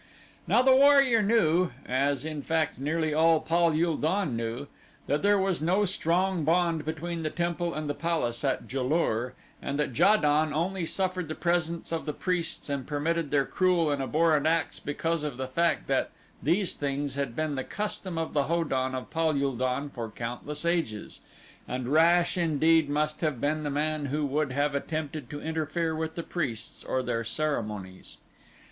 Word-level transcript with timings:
Now 0.47 0.63
the 0.63 0.75
warrior 0.75 1.21
knew, 1.21 1.69
as 1.85 2.25
in 2.25 2.41
fact 2.41 2.79
nearly 2.79 3.13
all 3.13 3.39
Pal 3.39 3.69
ul 3.79 3.97
don 3.97 4.35
knew, 4.35 4.65
that 5.05 5.21
there 5.21 5.37
was 5.37 5.61
no 5.61 5.85
strong 5.85 6.43
bond 6.43 6.85
between 6.85 7.21
the 7.21 7.29
temple 7.29 7.75
and 7.75 7.87
the 7.87 7.93
palace 7.93 8.43
at 8.43 8.63
Ja 8.73 8.81
lur 8.81 9.35
and 9.61 9.77
that 9.77 9.95
Ja 9.95 10.15
don 10.17 10.55
only 10.55 10.87
suffered 10.87 11.27
the 11.27 11.35
presence 11.35 11.91
of 11.91 12.07
the 12.07 12.13
priests 12.13 12.67
and 12.67 12.87
permitted 12.87 13.29
their 13.29 13.45
cruel 13.45 13.91
and 13.91 14.01
abhorrent 14.01 14.47
acts 14.47 14.79
because 14.79 15.23
of 15.23 15.37
the 15.37 15.45
fact 15.47 15.85
that 15.85 16.09
these 16.41 16.73
things 16.73 17.13
had 17.13 17.35
been 17.35 17.53
the 17.53 17.63
custom 17.63 18.17
of 18.17 18.33
the 18.33 18.45
Ho 18.45 18.63
don 18.63 18.95
of 18.95 19.11
Pal 19.11 19.39
ul 19.39 19.55
don 19.55 19.87
for 19.87 20.09
countless 20.09 20.65
ages, 20.65 21.21
and 21.67 21.87
rash 21.89 22.39
indeed 22.39 22.89
must 22.89 23.21
have 23.21 23.39
been 23.39 23.61
the 23.61 23.69
man 23.69 24.07
who 24.07 24.25
would 24.25 24.51
have 24.51 24.73
attempted 24.73 25.29
to 25.29 25.39
interfere 25.43 25.95
with 25.95 26.15
the 26.15 26.23
priests 26.23 26.83
or 26.83 27.03
their 27.03 27.23
ceremonies. 27.23 28.17